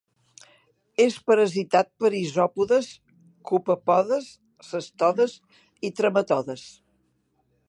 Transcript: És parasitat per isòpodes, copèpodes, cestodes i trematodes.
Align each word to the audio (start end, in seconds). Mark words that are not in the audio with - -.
És 1.03 1.17
parasitat 1.31 1.91
per 2.03 2.11
isòpodes, 2.21 2.89
copèpodes, 3.53 4.33
cestodes 4.73 5.41
i 5.91 5.97
trematodes. 6.01 6.69